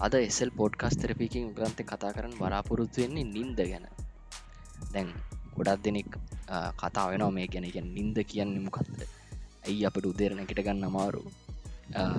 Hello 0.00 0.08
අද 0.08 0.14
Esala 0.16 0.50
podcasts 0.58 0.94
තරපිකින් 0.96 1.52
ග්‍රන්ත 1.56 1.80
කතා 1.84 2.10
කරන්න 2.16 2.34
බලාපොරොත්තු 2.38 3.02
වෙන්නේ 3.02 3.24
නින්ද 3.26 3.58
ගැන. 3.70 3.84
දැන් 4.92 5.08
ගොඩක් 5.56 5.82
දෙනෙක් 5.84 6.08
කතා 6.80 7.06
වෙනවා 7.10 7.30
මේ 7.30 7.46
ගැන. 7.52 7.66
ගැන 7.74 7.88
නින්ද 7.96 8.16
කියන්නේ 8.30 8.64
මොකක්ද 8.66 9.00
ඇයි 9.66 9.84
අපට 9.88 10.06
උදේරණ 10.10 10.40
එකට 10.44 10.62
ගන්න 10.66 10.88
අමාරු 10.88 11.20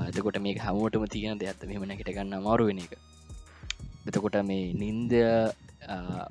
එතකොට 0.10 0.38
මේ 0.46 0.62
හමුවටම 0.66 1.06
තියෙන 1.14 1.42
දෙයක්ත් 1.42 1.66
මෙම 1.70 1.84
නැකට 1.90 2.12
ගන්න 2.16 2.38
අමාරු 2.40 2.70
වෙන 2.70 2.84
එක. 2.86 2.94
එතකොට 4.08 4.38
මේ 4.50 4.73
නින්ද 4.84 5.14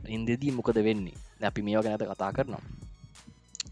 ඉන්දදී 0.08 0.54
මොකද 0.58 0.78
වෙන්නේ? 0.88 1.18
අපි 1.50 1.66
මේවා 1.66 1.84
ගැනත 1.86 2.06
කතා 2.12 2.30
කරනවා. 2.36 2.62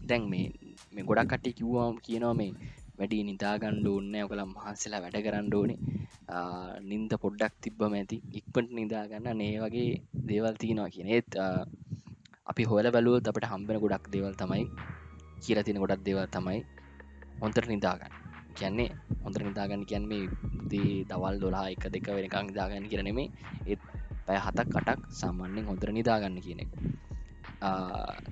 දැන් 0.09 0.27
මේ 0.31 0.51
මේ 0.93 1.07
ගොඩක් 1.07 1.31
කට්ටි 1.31 1.57
කිව්වාම් 1.59 1.95
කියනවා 2.05 2.35
මේ 2.41 2.51
වැඩි 2.99 3.23
නිදාගණ්ඩ 3.31 3.87
ඕන්න 3.93 4.15
ඔකළ 4.25 4.43
මහන්සලා 4.53 5.03
වැඩ 5.03 5.23
කරන්න 5.25 5.53
ඕනේ. 5.59 5.79
නින්ද 6.89 7.11
පොඩ්ඩක් 7.23 7.53
තිබ්බම 7.63 7.93
ඇති. 7.99 8.17
ඉක්පට 8.39 8.69
නිදාගන්න 8.79 9.29
නේ 9.41 9.59
වගේ 9.63 9.91
දේවල් 10.29 10.55
තියෙනවා 10.61 10.93
කියන 10.95 11.09
ඒත් 11.15 11.29
අපි 12.51 12.63
හොල 12.69 12.87
බැලුවත් 12.95 13.29
අපට 13.29 13.51
හම්බෙන 13.51 13.81
ගොඩක් 13.83 14.05
දේවල් 14.15 14.33
තමයි 14.41 14.65
කියල 15.43 15.59
තින 15.63 15.81
ගොඩක් 15.83 16.03
දේවල් 16.07 16.27
තමයි 16.35 16.59
හොන්තර 17.41 17.65
නිදාගන්න 17.73 18.13
කියන්නේ 18.59 18.91
හොඳර 19.23 19.41
නිදාගන්න 19.47 19.83
කියන්න 19.89 20.05
මේ 20.11 20.25
දී 20.71 21.05
දවල් 21.09 21.35
දොලා 21.43 21.65
එක 21.73 21.83
දෙක 21.93 22.07
වෙනකං 22.17 22.45
නිදාගන්න 22.49 22.89
කියරනෙමේ 22.91 23.27
ඒත් 23.65 23.81
පැය 24.25 24.39
හතක් 24.45 24.67
කටක් 24.73 24.99
සාමාන්‍යෙන් 25.21 25.65
හොඳර 25.69 25.89
නිදාගන්න 25.89 26.37
කියන 26.45 26.59
එක. 26.63 26.71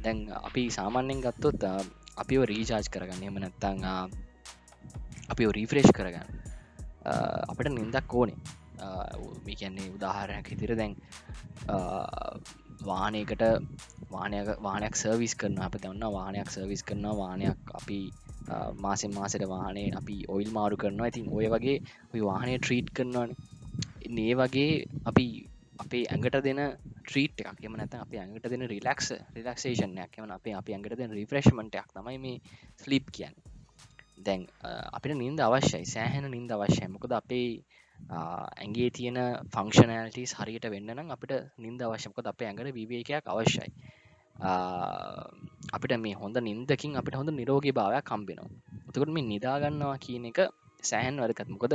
දැන් 0.04 0.18
අපි 0.48 0.64
සාමාන්‍යෙන් 0.78 1.24
ගත්තොත් 1.26 1.62
අපිව 2.22 2.42
රීචාර්ජ් 2.52 2.88
කරගන්න. 2.94 3.24
එම 3.24 3.38
නැත්තං 3.44 3.78
අපි 5.32 5.44
රීෆ්‍රේෂ් 5.58 5.92
කරගන්න. 5.98 6.37
අපට 7.48 7.70
නින්දක් 7.70 8.14
ඕනේ. 8.14 8.38
මේ 9.46 9.56
කියන්නේ 9.56 9.90
උදාහරයක් 9.90 10.50
හිතිර 10.52 10.76
දැන් 10.78 10.96
වානයකට 12.84 13.44
වානයක 14.12 14.50
වානයක් 14.62 14.96
සර්විස් 14.96 15.36
කරන 15.36 15.60
අප 15.60 15.76
දන්න 15.78 16.14
වානයක් 16.14 16.50
සර්විස් 16.50 16.84
කරන 16.84 17.06
වානයක් 17.18 17.74
අපි 17.74 18.00
මාසෙන් 18.78 19.14
මාසට 19.14 19.48
වාහනේ 19.48 19.92
අපි 19.96 20.16
ඔයිල් 20.30 20.52
මාරු 20.52 20.78
කරනවා. 20.78 21.08
ඉතින් 21.08 21.30
ඔය 21.32 21.48
වගේ 21.48 21.78
ඔයි 22.14 22.24
වාහනය 22.24 22.58
ට්‍රීට් 22.58 22.94
කරනවාන. 22.94 23.36
ඒ 24.20 24.34
වගේ 24.36 24.72
අපි 25.06 25.26
අපේ 25.80 26.04
ඇඟට 26.06 26.40
දෙන 26.44 26.62
ට්‍රීට් 27.02 27.42
එකක්. 27.42 27.60
එම 27.64 27.74
නැත 27.74 27.94
අප 27.96 28.14
ඇඟට 28.14 28.50
දෙන 28.50 28.68
රිලක්ස 28.68 29.12
රිලක්ෂේෂනයක් 29.36 30.18
එම 30.18 30.32
අපේ 30.32 30.54
අපි 30.54 30.74
ඇඟට 30.74 30.98
දෙන 30.98 31.12
රිෆ්‍රේශ්මටයක් 31.12 31.94
තමයි 31.94 32.18
මේ 32.20 32.42
ස්ලිප් 32.78 33.12
කියන්න. 33.12 33.36
දැන් 34.18 34.48
අපිට 34.92 35.16
නින්ද 35.16 35.40
අවශ්‍යයි 35.40 35.86
සෑහෙන 35.86 36.30
නින්ද 36.30 36.52
අවශ්‍යය. 36.52 36.88
මොකද 36.88 37.12
අපේ 37.14 37.50
ඇගේ 38.16 38.90
තියෙන 38.92 39.20
ෆංක්ෂනෑලිටස් 39.50 40.34
හරියට 40.40 40.68
වෙන්න 40.70 40.92
නම් 40.92 41.10
අපිට 41.12 41.34
නින්ද 41.58 41.80
අවශ්‍යමකොද 41.82 42.28
අපේ 42.28 42.48
ඇඟට 42.48 42.74
විවේකයක් 42.74 43.26
අවශ්‍යයි. 43.28 43.72
අපිට 45.70 45.94
මේ 45.98 46.14
හොඳ 46.14 46.38
නින්දකින් 46.40 46.96
අපිට 46.96 47.16
හොඳ 47.16 47.30
නිරෝගී 47.32 47.74
භාවයක් 47.74 48.06
කම්බෙනවා 48.06 48.50
එතකට 48.88 49.10
මේ 49.10 49.26
නිදාගන්නවා 49.26 49.98
කියන 49.98 50.26
එක 50.26 50.40
සෑහන් 50.84 51.18
වරකත් 51.18 51.50
මොකද 51.50 51.74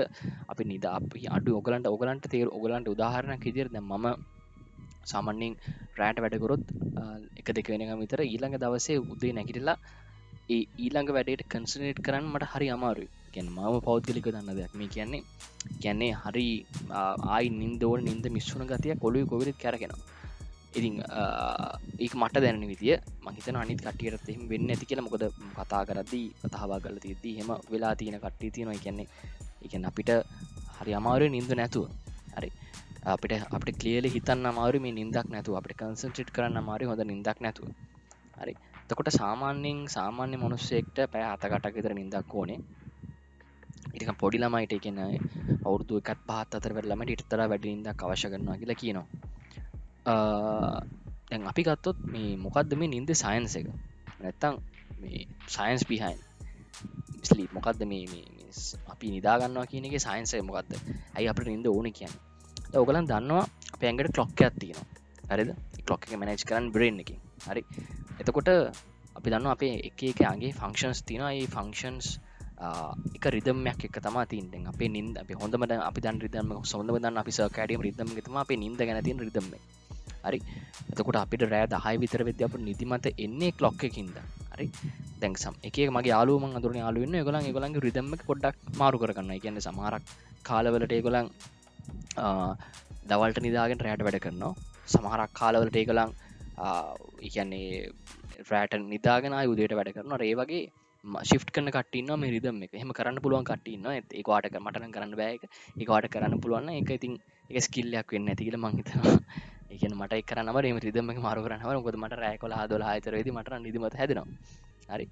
අපි 0.48 0.62
නිදා 0.64 0.92
අපි 0.96 1.26
අඩු 1.28 1.58
ඔගලන්ට 1.58 1.86
ඔගලන්ට 1.86 2.26
තේර 2.26 2.48
ඔගලන්ට 2.48 2.86
උදාහරණක් 2.86 3.44
ඉදිර 3.44 3.66
ද 3.68 3.78
මම 3.80 4.06
සාමන්‍යෙන් 5.04 5.54
රෑට 5.98 6.22
වැඩකොරොත් 6.22 6.64
එක 7.36 7.48
දෙක 7.50 7.66
වෙනක 7.66 7.92
විතර 7.98 8.20
ඊළඟ 8.22 8.56
දවසේ 8.56 9.02
උදේ 9.04 9.32
නැගිටලා 9.32 9.76
ඒ 10.48 10.62
ඊළඟ 10.78 11.10
වැඩට 11.16 11.44
කන්සනේට් 11.48 12.00
කරන්න 12.06 12.32
මට 12.32 12.50
හරි 12.54 12.68
අමාරුයි. 12.76 13.10
ගැන 13.34 13.48
මම 13.48 13.80
පෞද්ගලික 13.88 14.26
දන්න 14.28 14.56
දෙයක්. 14.58 14.72
මේ 14.74 14.88
කියන්නේ 14.88 15.22
කියන්නේ 15.82 16.12
හරි 16.24 16.48
ආයි 17.28 17.54
නින්දෝල් 17.60 18.00
නින්ද 18.08 18.26
මිස්සුන 18.36 18.66
ගතිය 18.66 18.98
කොළුයි 19.04 19.30
කොවිරත් 19.32 19.62
කැරගෙනවා 19.64 20.02
ඉතිං 20.72 20.94
ඒක 21.98 22.14
මට 22.16 22.40
දැන 22.40 22.60
විදිිය 22.64 22.96
මහිත 23.24 23.48
අනිත් 23.62 23.80
කටියට 23.86 24.28
එෙම 24.28 24.42
වෙන්න 24.48 24.70
ඇති 24.72 24.88
කියලා. 24.88 25.06
මොකද 25.06 25.24
කතා 25.58 25.82
කරදී 25.88 26.26
කතාවා 26.42 26.80
කල 26.80 26.98
තියදී 27.04 27.34
හෙම 27.38 27.50
වෙලා 27.72 27.94
තියෙන 27.94 28.18
කට්ටි 28.20 28.50
තියෙනවා. 28.50 28.82
කියන්නේ 28.84 29.08
එකන 29.64 29.84
අපිට 29.90 30.10
හරි 30.78 30.92
අමාරුව 31.00 31.30
නින්ද 31.36 31.52
නැතුව. 31.60 31.86
හරි. 32.36 32.50
අපිට 33.04 33.32
අපට 33.56 33.68
කලියල 33.80 34.06
හිතන්න 34.16 34.50
අමාරු 34.52 34.80
මේ 34.80 34.94
නින්දක් 35.00 35.28
නැතුව. 35.34 35.54
අපට 35.60 35.76
කන්සන්ට්‍රට් 35.80 36.30
කරන්න 36.36 36.60
අමාරු 36.62 36.90
හොඳ 36.90 37.04
නිදක් 37.12 37.38
නැතුව. 37.46 37.68
හරි. 38.40 38.54
තකොට 38.92 39.10
සාමාන්‍යෙන් 39.14 39.82
සාමාන්‍ය 39.88 40.36
මනුස්සෙක්ට 40.36 40.96
පෑ 41.12 41.24
අතකටක් 41.26 41.76
විතර 41.76 41.94
නිදක් 41.98 42.34
ඕනේ. 42.34 42.60
ඉටික 43.94 44.10
පොඩි 44.22 44.38
ළමයිට 44.38 44.74
කියන 44.84 44.98
අවුරදු 45.66 46.00
එකත් 46.00 46.20
පහත් 46.28 46.58
අතර 46.58 46.72
වෙල්ලමට 46.78 47.12
ඉටතර 47.14 47.40
වැඩිනින්දක් 47.52 48.02
අවශ්‍ය 48.04 48.28
කරනවා 48.32 48.56
කියලා 48.60 48.80
කියනවා. 48.82 49.06
දැන් 51.30 51.48
අපි 51.50 51.62
ගත්තොත් 51.62 51.98
මේ 52.12 52.36
මොකක්ද 52.44 52.74
මේ 52.80 52.92
නින්ද 52.94 53.10
සයින්ස 53.14 53.56
එක? 53.60 53.66
නැත්තං 54.20 54.54
මේ 55.02 55.26
සයින්ස් 55.48 55.84
පිහයින් 55.90 56.18
ස්ලී 57.22 57.48
මොකක්ද 57.56 57.84
මේ 57.92 58.22
අපි 58.92 59.06
නිදාගන්නවා 59.16 59.66
කියන 59.70 59.88
එක 59.88 59.96
සයින්සය 60.06 60.42
මොකක්ද 60.48 60.72
ඇයි 61.16 61.28
අපට 61.32 61.48
නින්ද 61.52 61.66
ඕන 61.66 61.88
කියන්න? 61.98 62.14
ඔගලන් 62.74 63.08
දන්නවා 63.10 63.44
අප 63.74 63.80
ඇඟට 63.82 64.14
කලොක්ක 64.16 64.44
ඇත්තිනවා 64.46 64.86
හරිද? 65.30 65.50
කලොක් 65.86 66.02
එක 66.06 66.18
මැනජ් 66.20 66.44
කරන්න 66.48 66.72
බ්‍රෙන් 66.74 67.00
එක 67.02 67.10
හරි? 67.48 67.62
එතකොට 68.22 68.50
අපි 69.16 69.28
දන්න 69.28 69.48
අපේ 69.48 69.74
එක 69.82 70.02
එකගේ 70.04 70.52
ෆංක්ෂන්ස් 70.52 71.00
තින 71.02 71.22
ඒ 71.22 71.46
ෆංක්ෂන්ස් 71.48 72.06
එක 73.16 73.24
රිදමයක් 73.26 73.80
එක 73.80 73.96
තම 73.98 74.18
තින්ට 74.24 74.54
අපේ 74.66 74.88
නින්ද 74.88 75.16
අපි 75.18 75.34
හොඳමට 75.34 75.72
අපි 75.80 76.00
දන් 76.00 76.18
රිදම 76.20 76.50
සොඳ 76.64 76.90
දන්න 76.90 77.18
අපි 77.18 77.32
සකඩියම 77.32 77.82
රිදම 77.82 78.10
තම 78.18 78.36
අපේ 78.36 78.56
නින්ද 78.56 78.78
ගැන 78.80 79.02
තින් 79.02 79.18
රිදම 79.18 79.48
හරි? 80.24 80.38
එතකොට 80.90 81.18
අපිට 81.18 81.44
රෑ 81.44 81.66
දහයි 81.66 81.96
විතර 81.98 82.22
වෙද්‍ය 82.22 82.44
අප 82.44 82.54
නිතිමත 82.60 83.06
එන්නේ 83.16 83.52
කලොක්ක 83.52 83.82
කින්ද 83.90 84.16
හරි? 84.52 84.66
දැන්සම් 85.20 85.54
එක 85.62 85.76
මගේ 85.88 86.12
යාලුවම 86.14 86.54
අදුරන 86.58 86.78
යාලුවන්න 86.78 87.18
ගොලන් 87.24 87.48
ගොලන්ගේ 87.50 87.84
රිදම්ම 87.86 88.14
පොඩ්ඩක් 88.22 88.56
මාරු 88.76 89.02
කරන්න 89.02 89.32
කියන්න 89.36 89.60
සමහරක් 89.60 90.04
කාලවලට 90.42 90.92
ඒගොලන් 90.92 91.30
දවල්ට 93.08 93.38
නිදාගෙන් 93.40 93.80
රෑට 93.80 94.04
වැඩ 94.06 94.22
කරනවා. 94.24 94.54
සමහරක් 94.88 95.30
කාලවලට 95.34 95.76
ඒගලං 95.76 96.12
ඉගන්නේ 97.22 97.90
රෑට 98.50 98.78
නිදාගෙන 98.84 99.36
යුදයට 99.42 99.76
වැඩ 99.78 99.92
කරන 99.94 100.16
ඒ 100.20 100.34
වගේ 100.34 100.62
ශිප් 101.24 101.44
කන 101.48 101.68
කටන්න 101.68 102.20
මේ 102.20 102.30
රිදම 102.30 102.62
එක. 102.62 102.74
හෙම 102.74 102.92
කරන්න 102.92 103.22
පුළුවන් 103.22 103.44
කටන්න 103.44 103.86
ඒවාට 104.14 104.52
මටන 104.56 104.94
කරන්න 104.96 105.16
බෑක 105.16 105.42
ඒවාට 105.76 106.06
කරන්න 106.08 106.40
පුළුවන්න 106.40 106.76
එක 106.80 106.92
ඉතින් 106.92 107.18
එක 107.50 107.64
ස්කිල්ලයක් 107.66 108.14
වෙන්න 108.14 108.30
ඇතිකල 108.30 108.58
මංහිතවා 108.58 109.16
ඒකන 109.72 109.94
මට 109.96 110.22
කරනම 110.24 110.56
ම 110.68 110.78
රිදම 110.78 111.10
මාරු 111.18 111.42
කරනව 111.42 111.82
ගොද 111.82 111.96
මට 111.96 112.20
රෑකොල 112.20 112.54
හදල 112.54 112.84
හතරේද 112.84 113.28
මට 113.32 113.58
නිදමත 113.58 113.94
හැදෙනවා. 113.94 114.26
හරි. 114.88 115.06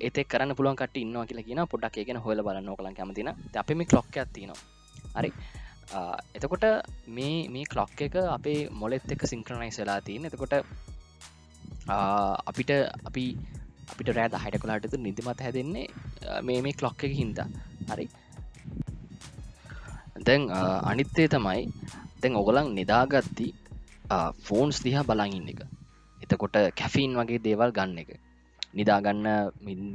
ඒත 0.00 0.18
කරන්න 0.28 0.56
පුළුවන් 0.58 0.76
කට 0.76 1.02
ඉන්න 1.02 1.16
කියලා 1.24 1.46
කියන 1.48 1.62
පොඩක් 1.66 1.96
ඒගෙන 1.96 2.18
හොල 2.18 2.42
බලන්න 2.42 2.76
කලන් 2.76 2.94
කැමතින 2.94 3.30
අපේ 3.56 3.76
මේ 3.76 3.92
ලොක්ක 3.92 4.16
ඇතිනවා 4.16 4.58
හරි. 5.16 5.30
එතකොට 6.34 6.64
මේ 7.06 7.48
මේ 7.48 7.64
කලොක් 7.64 8.00
එක 8.00 8.16
අපේ 8.16 8.68
මොලෙත් 8.70 9.12
එක 9.12 9.22
සිංක්‍රනයිස් 9.32 9.78
වෙලා 9.80 10.00
තියන. 10.00 10.24
එතකොට 10.24 10.54
අපිට 11.88 12.70
අපි 13.08 13.24
අපිට 13.92 14.08
රෑ 14.16 14.28
හට 14.44 14.62
කලාට 14.62 14.96
නිදිමත් 14.98 15.40
හැදෙන්නේ 15.40 15.86
මේ 16.42 16.62
මේ 16.62 16.72
කලොක් 16.72 17.04
එක 17.04 17.12
හින්දා. 17.20 17.48
හරි. 17.90 18.08
දැන් 20.26 20.50
අනිත්තේ 20.90 21.28
තමයි 21.28 21.62
දැන් 22.20 22.36
ඔගලන් 22.42 22.74
නිදාගත්ති 22.74 23.48
ෆෝන්ස් 24.46 24.82
දිහා 24.84 25.04
බලඟඉන්න 25.08 25.50
එක. 25.54 25.60
එතකොට 26.18 26.56
කැෆීන් 26.74 27.14
වගේ 27.18 27.44
දේවල් 27.46 27.70
ගන්න 27.76 27.98
එක. 28.02 28.10
නිදාගන්න 28.78 29.26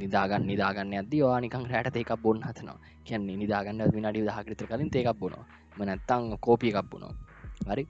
නිදාගන්න 0.02 0.48
නිදාගන්න 0.52 0.94
අද 1.02 1.12
වානිකං 1.24 1.66
රෑට 1.72 1.96
ඒකක් 1.96 2.12
බොන්න 2.24 2.42
හතනවා 2.48 2.78
කියන්නේ 3.06 3.36
නිදාගන්න 3.42 3.82
විනාඩි 3.96 4.24
දහකරිතර 4.28 4.66
කලින් 4.70 4.90
ඒකක් 4.92 5.18
බොනවා. 5.20 5.44
මනැත්තං 5.78 6.24
කෝපිය 6.46 6.70
එකක්පුුණෝ 6.72 7.12
හරි? 7.68 7.84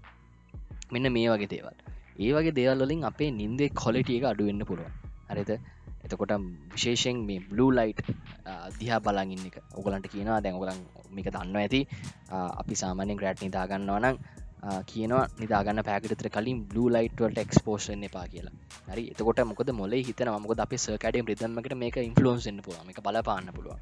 මෙන්න 0.93 1.13
මේ 1.17 1.29
වගේ 1.33 1.51
දේවල්. 1.53 1.77
ඒ 2.19 2.33
වගේ 2.37 2.55
දේවල්ලින් 2.59 3.05
අපේ 3.11 3.31
නින්දේ 3.41 3.71
කොලිටිය 3.83 4.19
එක 4.19 4.27
අඩුවෙන්න්න 4.31 4.67
පුළුවන්. 4.71 4.93
හරිත 5.31 5.51
එතකොට 6.05 6.33
විශේෂෙන් 6.73 7.17
මේ 7.29 7.41
බ්ලූ 7.51 7.71
ලයිට් 7.79 8.01
දිහා 8.79 9.01
බලගන්න 9.07 9.49
එක. 9.49 9.57
ඔගලන්ට 9.79 10.07
කියනවා 10.13 10.41
දැන් 10.45 10.59
ඔගලන් 10.59 10.81
මේක 11.17 11.29
දන්න 11.31 11.57
ඇති. 11.57 11.81
අපි 12.61 12.75
සාමානෙන් 12.83 13.21
ග්‍රට් 13.21 13.45
නිදාගන්නවා 13.47 14.01
නම් 14.03 14.17
කියනවා 14.63 15.23
නිදාගන්න 15.41 15.83
පැකටතර 15.87 16.29
කලින් 16.29 16.59
බ්ලූ 16.71 16.87
ලයිට්වලට 16.95 17.39
එක්ස්පෝෂන් 17.43 18.05
එපා 18.09 18.27
කියලා. 18.27 18.53
හරි? 18.91 19.05
එතකොට 19.13 19.41
මොකද 19.51 19.71
මොල 19.81 19.95
හිතන 20.09 20.31
මොක 20.45 20.55
අප 20.57 20.75
සකඩම් 20.77 21.27
රිදම්මකට 21.31 21.75
මේක 21.77 21.97
ඉන්ෆලෝන්සන්න 22.01 22.61
පුළුව 22.67 22.93
එක 22.93 23.01
බලපාන්න 23.07 23.51
පුළුව 23.57 23.75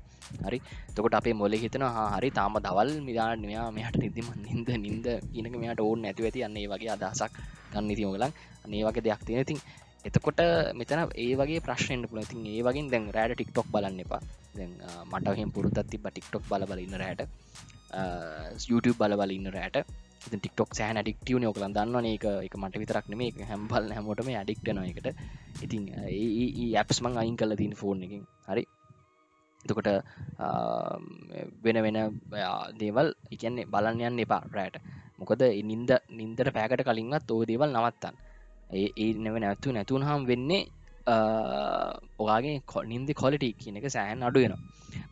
හරි? 0.46 0.58
තකොට 0.94 1.18
අපේ 1.20 1.36
මොල 1.42 1.52
හිතන 1.54 1.84
හරි 2.14 2.30
තාම 2.30 2.56
දවල් 2.58 2.92
මිදාන 3.08 3.44
මෙයා 3.50 3.68
මෙහට 3.70 4.00
නිදිම 4.04 4.32
නින්ද 4.46 4.72
නින්ද 4.86 5.06
ඉනක 5.34 5.54
මෙයාට 5.62 5.84
ඕන්න 5.86 6.08
ඇති 6.08 6.28
ඇති 6.28 6.46
අන්නේ 6.48 6.66
වගේ 6.72 6.92
අදහසක් 6.96 7.38
ගන්න 7.72 7.94
තියෝගලන් 7.94 8.32
අන්නේ 8.64 8.84
වගේ 8.88 9.06
දෙයක් 9.06 9.24
තියෙන 9.28 9.48
තින් 9.52 9.60
එතකොට 10.04 10.40
මෙතන 10.74 11.00
ඒ 11.16 11.32
වගේ 11.36 11.64
ප්‍රශ්නයට 11.66 12.10
පුල 12.10 12.24
තින් 12.24 12.44
ඒ 12.48 12.60
වගේ 12.62 12.88
දැන් 12.92 13.14
රෑට 13.16 13.36
ටික්ටොක් 13.36 13.68
බලන්න 13.68 14.04
එපා. 14.04 14.22
දැන් 14.56 14.72
මටහෙම 15.10 15.50
පුරුතත් 15.56 15.80
තිබ 15.90 16.06
ටික්ටොක් 16.08 16.44
බල 16.48 16.64
බලන්න 16.70 17.02
රෑට. 17.02 17.28
YouTube 18.70 18.96
බලබල 18.98 19.36
ඉන්න 19.36 19.52
රෑට. 19.52 20.08
ටික්ටොක් 20.22 20.70
සෑන 20.72 20.98
ඩික්ටියන 20.98 21.44
ඔකලන් 21.44 21.72
දන්න 21.72 22.06
ඒක 22.06 22.24
එක 22.40 22.54
මට 22.56 22.80
විතරක් 22.82 23.06
නෙම 23.08 23.22
එක 23.22 23.38
හැම්බල් 23.42 23.88
හැමෝටම 23.90 24.30
අඩික්ටන 24.34 24.82
එකට 24.82 25.08
ඉතින් 25.58 25.84
ඇපස් 26.74 27.00
මං 27.00 27.16
අයින් 27.16 27.36
කල 27.36 27.54
තින් 27.54 27.74
ෆෝන් 27.74 28.02
එකින්. 28.02 28.24
හරි? 28.46 28.64
එතකොට 29.64 29.88
වෙන 31.62 31.78
වෙන 31.78 31.98
දේවල් 32.76 33.08
එකන්නේ 33.30 33.66
බලන්න 33.66 34.02
යන්න 34.02 34.20
එපා 34.20 34.42
රෑට. 34.48 34.76
මොකද 35.18 35.42
නින්ද 35.64 35.90
නින්දර 36.12 36.48
පෑකට 36.50 36.84
කලින්වත් 36.84 37.30
ඕ 37.30 37.40
දේවල් 37.44 37.70
නවත්තන්න. 37.70 38.20
ඒ 38.72 38.88
ඒ 38.96 39.10
නැව 39.16 39.36
නැත්තු 39.38 39.72
නැතුන් 39.72 40.02
හම් 40.02 40.22
වෙන්නේ 40.26 40.62
ඔයාගේ 42.18 42.56
කොනින්දි 42.64 43.14
කොලිටි 43.14 43.50
කියන 43.54 43.76
එක 43.76 43.88
සෑහන් 43.88 44.22
අඩුවෙනවා 44.22 44.60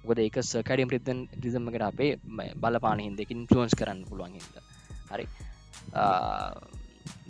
මොකද 0.00 0.20
ඒක 0.20 0.38
සකඩියම් 0.42 0.90
රිදන් 0.90 1.20
රිසම්මකට 1.36 1.84
අපේ 1.84 2.12
බලපාන 2.56 3.00
හින්දකින් 3.00 3.46
ෆලෝන්ස් 3.46 3.74
කරන්න 3.74 4.04
පුළුවන් 4.04 4.36
හිද 4.36 4.67
හරි. 5.10 5.26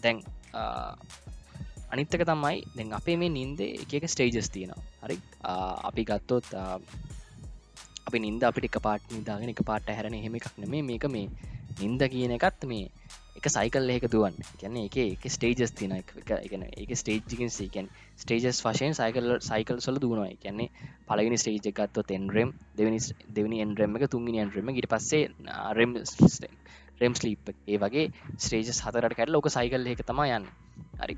දැන් 0.02 0.22
අනිත්තක 1.92 2.24
තමයි 2.30 2.56
දැන් 2.76 2.96
අපේ 3.00 3.16
මේ 3.16 3.34
නින්ද 3.38 3.60
එක 3.60 4.08
ස්ටේජස් 4.14 4.50
තියෙනවා. 4.56 4.82
හරි? 5.04 5.18
අපි 5.88 6.02
ගත්තොත් 6.04 6.50
අපි 8.06 8.18
නින්ද 8.20 8.42
අපිට 8.42 8.68
එක 8.68 8.82
පාට 8.82 9.04
නිදාගෙන 9.12 9.54
එක 9.54 9.62
පාට 9.70 9.88
හැරණ 9.90 10.14
එහෙම 10.14 10.36
එකක් 10.36 10.52
නෙමේ 10.58 10.82
මේක 10.90 11.06
මේ 11.08 11.28
නින්ද 11.80 12.02
කියන 12.12 12.34
එකත් 12.36 12.64
මේ 12.66 12.86
එක 13.38 13.46
සයිකල් 13.54 13.90
ඒක 13.94 14.04
දුවන් 14.12 14.36
ගැන 14.60 14.76
එක 14.78 14.96
එක 15.00 15.24
ස්ටේජස් 15.34 15.72
තින 15.78 15.92
එකන 15.96 16.62
එක 16.66 16.92
ස්ටේජ්කින් 17.00 17.52
සීකන් 17.56 17.90
ස්ටේජස් 18.22 18.62
වශයෙන් 18.64 18.96
සයිකල් 18.98 19.28
සයිකල් 19.40 19.78
සොල 19.80 20.00
දුවනවා. 20.02 20.32
කියන්නේ 20.42 20.68
පලගෙන 21.08 21.38
ස්ටේජ් 21.38 21.68
එකත්ව 21.70 22.02
තෙන්රම් 22.10 22.50
දෙවනි 22.78 22.98
දෙවනි 23.36 23.60
එන්රම් 23.64 23.98
එක 23.98 24.08
තුන්ගනි 24.10 24.42
එන්රම 24.44 24.72
ඉට 24.74 24.90
පස්සේ 24.90 25.30
රම් 25.74 25.94
රෙම් 27.00 27.14
ස්ලීප් 27.20 27.50
ඒ 27.72 27.78
වගේ 27.82 28.06
ස්ටේජස් 28.44 28.80
හතරට 28.84 29.16
කැට 29.18 29.34
ලෝක 29.34 29.48
සයිකල් 29.56 29.90
එක 29.94 30.02
තම 30.08 30.22
යන්න. 30.26 30.46
හරි. 31.02 31.16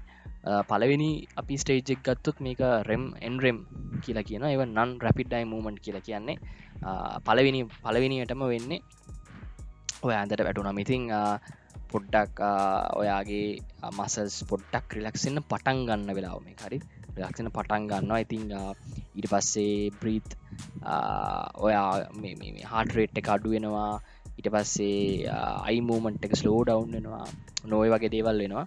පලවෙනි 0.71 1.11
අපි 1.41 1.55
ස්ටේජෙක් 1.62 2.00
ගත්තුත් 2.06 2.37
මේක 2.47 2.61
රෙම් 2.88 3.05
එන්රෙම් 3.29 3.59
කියලා 4.05 4.29
කියන 4.29 4.44
ඒව 4.50 4.62
නන් 4.67 4.91
රැපිඩ්ඩයි 5.05 5.44
මූමන්ට් 5.53 5.82
කියලා 5.85 6.06
කියන්නේ. 6.09 6.37
පලවෙනි 7.27 7.61
පලවෙනියටම 7.85 8.44
වෙන්නේ 8.53 8.81
ඔය 10.06 10.15
ඇන්දට 10.19 10.44
වැටුනම් 10.47 10.79
ඉතිං 10.85 11.05
පොඩ්ඩක් 11.93 12.41
ඔයාගේ 13.00 13.47
මසල්ස් 13.99 14.37
පොඩ්ඩක් 14.50 14.97
රිලක්ෂන්න 14.97 15.43
පටන් 15.50 15.85
ගන්න 15.88 16.17
වෙලාව 16.19 16.41
මේ 16.47 16.56
හරි. 16.62 16.79
රිලක්ෂණ 17.17 17.53
පටන් 17.56 17.88
ගන්නවා. 17.91 18.21
ඉතිං 18.25 18.44
ඊට 19.17 19.29
පස්සේ 19.33 19.91
බ්‍රීත් 20.00 20.31
ඔයා 21.67 21.88
හාටරේට් 22.73 23.21
එක 23.21 23.31
අඩු 23.37 23.53
ඊට 24.41 24.53
පස්සේ 24.55 25.29
අයිමූමන්ට් 25.69 26.25
එක 26.25 26.35
ස්ලෝ 26.41 26.61
ඩවන්් 26.65 26.93
වෙනවා. 26.97 27.27
නොය 27.69 27.89
වගේ 27.93 28.13
දේවල් 28.15 28.39
වෙනවා. 28.43 28.67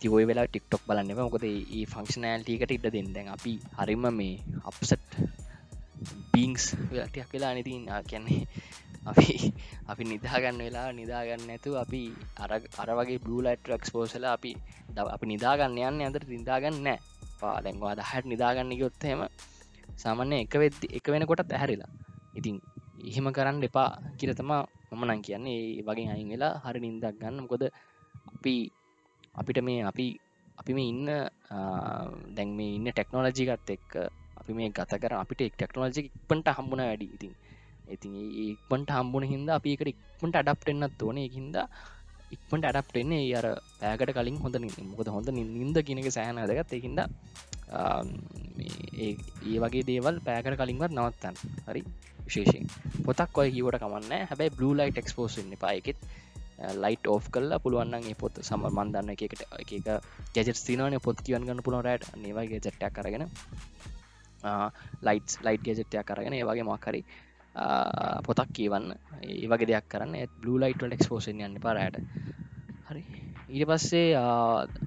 තිවයි 0.00 0.24
වෙලා 0.28 0.46
ටික්ටොක් 0.48 0.82
බලන්න 0.88 1.12
මොකද 1.18 1.44
ඒ 1.44 1.84
ෆංක්ෂනෑල්ටිකට 1.92 2.72
ඉට 2.76 2.86
දෙන්න. 2.94 3.12
දැන් 3.14 3.28
අපි 3.28 3.52
හරිම 3.78 4.04
මේ 4.18 4.40
අපසට් 4.64 5.10
බීංස් 6.32 6.64
වෙලටයක් 6.92 7.28
වෙලා 7.34 7.52
නතින් 7.54 7.84
කියන්නේ 8.08 8.40
අපි 9.10 9.52
අපි 9.92 10.04
නිදාගන්න 10.12 10.62
වෙලා 10.64 10.88
නිදාගන්න 10.92 11.52
ඇතු 11.54 11.76
අපි 11.84 12.02
අර 12.82 12.90
වගේ 12.98 13.20
බලයිට 13.26 13.68
ක්ස්පෝසල 13.82 14.24
අපි 14.32 14.52
අපි 15.16 15.26
නිදාගන්න 15.32 15.78
යන්න 15.88 16.06
අතර 16.08 16.24
නිදාගන්න 16.34 16.80
නෑ. 16.86 16.98
පාදැන්වා 17.40 17.94
දහට 18.00 18.32
නිදාගන්න 18.32 18.72
යොත්තහෙම 18.82 19.20
සාමන්‍ය 20.02 20.36
එක 20.44 20.54
වෙද්දි 20.62 20.86
එක 20.96 21.06
වෙන 21.12 21.28
කොටත් 21.28 21.52
ඇහැරිලා. 21.52 21.92
ඉතින් 22.38 22.56
එහෙම 23.08 23.26
කරන්න 23.36 23.64
එපා 23.68 23.90
කියර 24.18 24.32
තමා 24.90 25.06
මමනං 25.06 25.22
කියන්නේ 25.26 25.58
ඒ 25.78 25.82
වගේ 25.88 26.08
අයින් 26.14 26.30
වෙලා 26.32 26.54
හරි 26.64 26.80
නින්දක් 26.84 27.16
ගන්න. 27.20 27.36
මොකොද 27.44 27.64
අපි 28.30 28.54
අපිට 29.40 29.58
මේ 29.66 29.80
අපි 29.90 30.06
අපි 30.60 30.72
මේ 30.76 30.88
ඉන්න 30.92 31.08
දැන් 32.36 32.50
මේ 32.58 32.74
ඉන්න 32.78 32.88
ටෙක්නෝලජිකත් 32.90 33.70
එක්ක 33.76 33.92
අපි 34.40 34.52
මේ 34.58 34.68
ගත 34.76 34.92
කර 35.02 35.14
අපිට 35.22 35.42
ටෙක්නෝලජි 35.54 36.02
පට 36.28 36.56
හම්බුණ 36.58 36.82
වැඩි. 36.88 37.06
ඉතින් 37.16 37.32
ඉතින් 37.94 38.12
ඉක්මට 38.44 38.90
හම්බුණ 38.96 39.26
හිද 39.30 39.48
අපි 39.58 39.68
එකට 39.74 39.90
ඉක්මට 39.92 40.36
අඩප්ටෙන්න්නත් 40.42 41.02
ඕන. 41.02 41.18
හිද 41.36 41.56
ඉක්මට 42.34 42.64
අඩප්ටෙන්නේ 42.70 43.34
අර 43.38 43.46
පෑකට 43.80 44.12
කලින් 44.16 44.36
හොඳ 44.42 44.56
මොකද 44.90 45.08
හොඳ 45.16 45.28
නින්ද 45.38 45.78
කියනක 45.86 46.10
සෑන 46.16 46.38
දගත් 46.50 46.72
එකින්ද 46.78 47.00
ඒ 47.70 49.58
වගේ 49.64 49.84
දේවල් 49.90 50.16
පෑකට 50.26 50.58
කලින්වත් 50.60 50.96
නවත්තන්න. 50.96 51.36
හරි? 51.68 51.82
විශේෂෙන් 52.26 52.66
පොතක් 53.04 53.38
ඔය 53.42 53.50
හිවට 53.54 53.80
කමන්න 53.82 54.26
හැබැයි 54.30 54.56
බ්ලූ 54.56 54.72
ලයිට් 54.78 54.98
එක්ස්පෝස්න්න 55.02 55.54
පායකෙත් 55.62 55.98
ලයිට් 56.74 57.06
ඕ් 57.06 57.20
කල්ලා 57.34 57.58
පුළුවන්න්නගේ 57.64 58.16
පොත් 58.20 58.42
සම 58.42 58.66
මන්දන්න 58.68 59.14
එකට 59.14 59.42
එක 59.62 59.72
ගැජෙට 60.34 60.62
තිනවන 60.66 60.98
පොත් 61.06 61.22
කියවන්න 61.26 61.46
ගන්න 61.48 61.64
පුළුවන් 61.66 61.86
රට. 61.86 62.16
නේවගේ 62.16 62.58
ජට්ටක් 62.58 62.92
කරගෙන 62.96 63.26
ලයිට් 65.02 65.38
ලයිට් 65.46 65.64
ගෙජෙට්ටයක් 65.64 66.06
කරගෙන 66.06 66.36
ඒ 66.36 66.44
වගේ 66.44 66.68
මක්කරි 66.68 67.02
පොතක් 68.26 68.52
කියවන්න. 68.58 68.92
ඒ 69.22 69.48
වගේ 69.48 69.70
දෙයක් 69.72 69.88
කරන්න. 69.88 70.14
බ්ලු 70.42 70.58
ලයිටල් 70.58 70.98
එක්ස්පෝෂන් 70.98 71.42
යන්න 71.46 71.60
පරයට 71.64 72.00
හරි? 72.90 73.19
ඊට 73.50 73.66
පස්සේ 73.66 74.08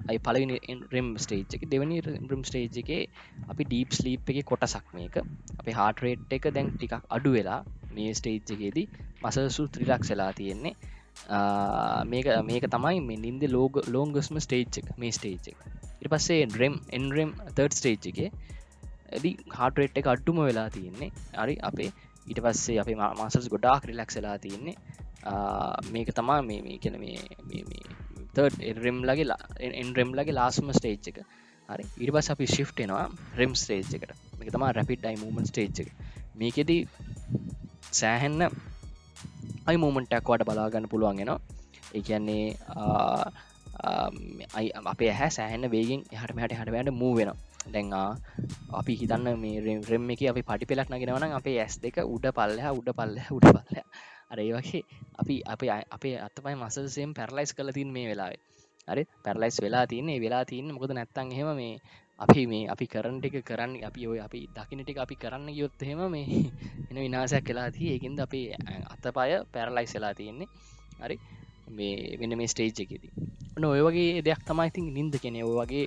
අයි 0.08 0.18
පලවි 0.18 0.58
රම් 0.92 1.08
ස්ටේජ් 1.18 1.56
එක 1.56 1.64
දෙවනි 1.68 1.96
රම් 2.04 2.42
ස්ටේජ් 2.42 2.78
එක 2.82 2.90
අපි 3.48 3.64
ඩීප් 3.64 3.90
ස්ලීප් 3.92 4.30
එක 4.32 4.38
කොටසක් 4.44 4.86
මේක. 4.94 5.16
අපි 5.60 5.72
හාටරේට් 5.72 6.34
එක 6.36 6.48
දැන් 6.54 6.70
ටිකක් 6.72 6.94
අඩු 7.10 7.32
වෙලා 7.32 7.60
මේ 7.92 8.12
ස්ටේජ් 8.12 8.40
එකේදී 8.54 8.86
මසසු 9.22 9.66
ත්‍රිලක් 9.68 10.04
වෙලා 10.10 10.30
තියෙන්නේ. 10.32 10.74
මේක 12.06 12.30
මේක 12.44 12.66
තමයි 12.68 13.00
මේ 13.00 13.18
නින්ද 13.18 13.44
ලෝග 13.50 13.80
ලෝංගස්ම 13.88 14.38
ස්ටේජ් 14.38 14.80
එක 14.80 14.88
මේ 14.98 15.12
ස්ටේජ් 15.12 15.52
එක. 15.52 15.60
ඉට 16.00 16.10
පස්සේ 16.10 16.42
ඩ්‍රම් 16.46 16.76
එන්රම් 16.92 17.30
තර්ඩ් 17.50 17.78
ස්ටේජ් 17.80 18.10
එක. 18.12 18.18
ඇදි 19.10 19.32
හාටරේට් 19.50 20.02
එක 20.02 20.06
අඩ්ඩුම 20.06 20.40
වෙලා 20.42 20.68
තියෙන්නේ. 20.70 21.10
අරි 21.36 21.56
අපේ 21.62 21.90
ඊට 22.26 22.40
පස්සේ 22.40 22.80
අපේ 22.80 22.96
මාසස් 22.96 23.48
ගොඩාක් 23.48 23.90
රිලක්සලා 23.90 24.38
තියෙන්නේ. 24.38 24.76
මේක 25.90 26.08
තමා 26.14 26.40
මේ 26.42 26.60
මේ 26.62 26.78
කෙන 26.78 26.98
මේ 27.00 27.20
රෙම් 28.84 28.98
ලගේ 29.08 29.26
එන්රෙම් 29.82 30.10
ලගේ 30.18 30.36
ලාස්ම 30.40 30.70
ස්ටේජ් 30.78 31.08
එක. 31.10 31.18
හරි. 31.68 31.84
ඉට 32.02 32.12
පස් 32.14 32.28
අපි 32.34 32.46
ශිෆ්ටෙනවා 32.56 33.06
රෙම් 33.40 33.52
ස්ටේජ් 33.54 33.94
එකට. 33.96 34.12
මේක 34.38 34.50
තමා 34.54 34.72
රැපිට්යි 34.78 35.16
මූමන් 35.22 35.46
ස්ටේජ් 35.50 35.80
එක. 35.82 35.90
මේකෙදී 36.36 36.82
සෑහෙන්න 37.92 38.40
අයි 39.68 39.76
මූමන්ටක් 39.84 40.30
වට 40.30 40.48
බලාගන්න 40.48 40.90
පුළුවන්ගෙන 40.92 41.32
ඒ 41.94 42.02
කියන්නේ 42.08 42.44
අපේ 44.92 45.12
හැ 45.18 45.30
සෑහන්න 45.38 45.70
වේගෙන් 45.74 46.00
හට 46.12 46.40
හට 46.42 46.52
හට 46.60 46.70
වැට 46.76 46.94
මූ 47.02 47.12
වෙනවා. 47.18 47.38
දැන්ආ 47.72 48.08
අපි 48.80 48.94
හිතන්න 49.00 49.28
මේ 49.42 49.78
රෙම් 49.90 50.10
එක 50.14 50.22
අපි 50.32 50.42
පටි 50.48 50.68
පෙලක් 50.70 50.88
නගෙනවන 50.90 51.32
අපේ 51.38 51.56
ඇස් 51.62 51.74
දෙක 51.84 51.96
උඩ 52.04 52.26
පල්ලහ 52.38 52.66
උඩ 52.78 52.90
පල්ල 52.98 53.16
උඩ 53.36 53.46
පල්ල 53.56 53.78
අරේ 54.34 54.50
වගේ 54.52 54.82
අපි 55.18 55.36
අපේ 55.46 55.70
අපේ 55.90 56.16
අතපයි 56.20 56.54
මසසයෙන් 56.56 57.12
පැරලයිස් 57.12 57.52
කල 57.52 57.70
තින් 57.72 57.90
මේ 57.90 58.06
වෙලාවේ. 58.08 58.40
අරි 58.88 59.02
පැරලයිස් 59.24 59.56
වෙලා 59.60 59.84
තියන්නේ 59.86 60.18
වෙලා 60.20 60.44
තියන්න 60.44 60.74
මොකද 60.74 60.92
නැත්තන් 60.92 61.30
හෙම 61.32 61.50
මේ 61.56 61.74
අපි 62.20 62.42
මේ 62.46 62.64
අපි 62.68 62.86
කරන්න 62.86 63.18
ටික 63.18 63.36
කරන්න 63.42 63.72
අපි 63.82 64.06
ඔය 64.06 64.18
අපි 64.20 64.40
දකිනටික 64.48 64.98
අපි 64.98 65.16
කරන්න 65.16 65.48
යොත් 65.52 65.80
හෙම 65.80 66.02
මේ 66.10 66.26
එන 66.88 66.96
විනාසයක් 66.96 67.44
කලා 67.44 67.68
ති 67.70 67.92
ඒකින්ද 67.92 68.18
අපි 68.20 68.40
අතපය 68.86 69.30
පැරලයිස් 69.52 69.94
වෙලා 69.94 70.14
තියෙන්නේ. 70.14 70.48
හරි? 71.00 71.16
මේ 71.68 72.18
වෙන 72.20 72.36
මේ 72.38 72.46
ස්ටේජ් 72.46 72.72
එකෙදී. 72.76 73.12
ඔන්න 73.56 73.64
ඔය 73.64 73.82
වගේ 73.82 74.22
දෙයක් 74.22 74.42
තමයි 74.44 74.66
ඉතින් 74.66 74.86
නින්ද 74.94 75.14
කෙනෙ 75.22 75.40
ඔය 75.44 75.56
වගේ 75.58 75.84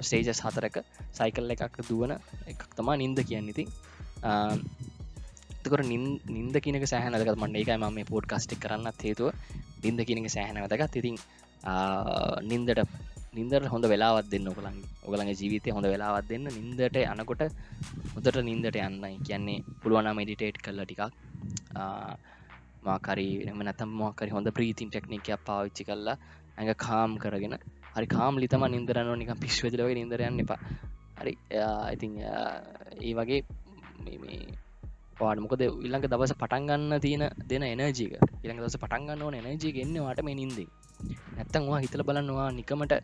ස්ටේජස් 0.00 0.40
හතරක 0.40 0.76
සයිකල් 1.12 1.54
එකක් 1.54 1.78
දුවන 1.88 2.16
එකක් 2.46 2.62
තමා 2.76 2.96
නින්ද 2.96 3.18
කියන්න 3.22 3.48
ඉතින්. 3.48 3.68
තකට 5.64 5.88
නින්ද 6.30 6.56
කියනක 6.64 6.86
සෑහනදක 6.86 7.30
මන්න 7.34 7.56
එකයි 7.60 7.76
ම 7.76 7.86
මේ 7.96 8.10
පෝඩ් 8.10 8.28
කස්ටික් 8.30 8.60
කරන්න 8.60 8.92
හේතුව. 9.00 9.32
නින්ද 9.84 10.00
කියනක 10.08 10.28
සෑහනවදගත් 10.36 11.00
ඉතින් 11.00 11.16
නින්දට 12.50 12.80
නින්දර 13.34 13.66
හොඳ 13.72 13.84
වෙලාවත් 13.92 14.26
දෙන්න 14.32 14.48
ඔකළන් 14.48 14.76
ඔගලගේ 15.06 15.34
ජීවිතය 15.40 15.74
හොඳ 15.76 15.86
වෙලාවත් 15.86 16.28
දෙන්න. 16.28 16.46
නින්දට 16.58 16.98
යනකොට 17.02 17.42
හොදට 18.14 18.38
නින්දට 18.50 18.76
යන්නයි. 18.78 19.12
කියන්නේ 19.28 19.64
පුළුවන 19.82 20.10
මෙඩිටේට් 20.20 20.58
කල්ල 20.64 20.84
ටිකක්. 20.84 21.02
මාකරි 22.86 23.28
එම 23.50 23.62
නැතම් 23.68 23.90
මොකරි 24.00 24.30
හොඳ 24.30 24.48
ප්‍රීතින් 24.58 24.90
ටෙක්නිකයක් 24.90 25.44
පාවිච්චි 25.46 25.88
කල්ලා 25.88 26.16
ඇඟ 26.58 26.74
කාම් 26.78 27.16
කරගෙන 27.18 27.56
හරි 27.94 28.06
කාම් 28.08 28.34
ලිතම 28.38 28.66
නින්දරන්න 28.66 29.18
නික 29.18 29.32
පිශ්වදලව 29.40 29.88
නිදරයන්න 29.92 30.42
එපා. 30.44 30.60
හරි 31.20 31.34
ඉතින් 31.94 32.12
ඒ 33.00 33.14
වගේ 33.18 33.40
පාඩ. 35.20 35.42
මොකද 35.44 35.62
ඉල්ළඟ 35.66 36.06
දවස 36.06 36.34
පටන්ගන්න 36.40 37.00
තියෙන 37.04 37.24
දෙන 37.50 37.64
එනජීක 37.64 38.12
ඉළඟ 38.44 38.60
දවස 38.62 38.76
පටන්ගන්න 38.82 39.24
ඕන 39.26 39.38
එනජී 39.42 39.84
එන්නවාට 39.84 40.22
මේ 40.28 40.38
නින්දේ 40.40 40.68
නැත්තංවා 41.36 41.80
හිතල 41.84 42.04
බලන්නවා 42.08 42.48
නිකමට 42.58 42.94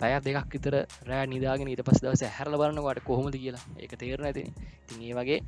පැය 0.00 0.14
දෙකක් 0.20 0.54
විතර 0.54 0.74
රෑ 1.08 1.26
නිදාගෙන 1.32 1.70
ඊට 1.72 1.82
පස් 1.88 2.00
දවස 2.04 2.22
හැරල 2.36 2.56
බලන්නවාට 2.60 3.00
කොහොමද 3.08 3.36
කියලා. 3.42 3.64
එක 3.84 3.92
තේරන 4.02 4.26
ඇති 4.28 4.44
තින් 4.88 5.02
ඒ 5.08 5.14
වගේ 5.18 5.38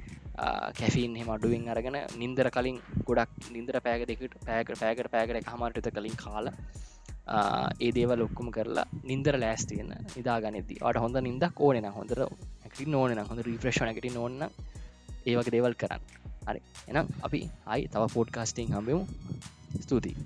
කැෆීන් 0.79 1.15
හෙම 1.21 1.31
අඩුවෙන් 1.35 1.69
අරගෙන 1.75 1.99
නින්දර 2.23 2.49
කලින් 2.57 2.79
ගොඩක් 3.09 3.51
නින්දර 3.55 3.79
පෑග 3.87 4.05
දෙකට 4.11 4.37
පෑක 4.47 4.71
පෑකට 4.83 5.11
පෑකට 5.15 5.51
හමටත 5.53 5.89
කලින් 5.97 6.17
කාල 6.25 6.49
ඒ 7.81 7.91
දේවල් 7.97 8.23
ඔක්කුම 8.27 8.51
කරලා 8.57 8.87
නින්දර 9.11 9.37
ලෑස්තියන්න 9.45 9.93
නිදාගනෙද 10.17 10.71
අට 10.89 11.01
හොඳ 11.05 11.19
නින්දක් 11.29 11.65
ඕනෙන 11.67 11.89
හොඳර 11.99 12.23
ඇකි 12.23 12.87
නෝන 12.87 13.19
හොඳ 13.31 13.43
රිප්‍රේෂණකට 13.49 14.09
නොන්න 14.15 14.45
ඒවගේ 15.27 15.55
දේවල් 15.57 15.73
කරන්න. 15.73 16.03
හරි. 16.49 16.61
එනම් 16.89 17.07
අපි 17.23 17.41
අයි 17.67 17.89
තව 17.93 18.03
පෝඩ්කාස්ටිං 18.15 18.75
හම්බෙමු. 18.75 19.07
ස්තුතියි. 19.83 20.17